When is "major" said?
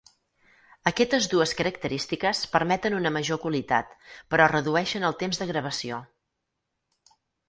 3.17-3.39